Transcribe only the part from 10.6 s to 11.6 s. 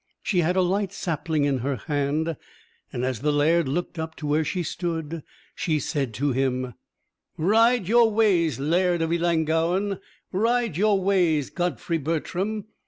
your ways,